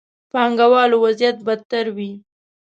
پانګه 0.31 0.67
والو 0.71 0.97
وضعيت 1.05 1.37
بدتر 1.47 1.85
وي. 1.95 2.11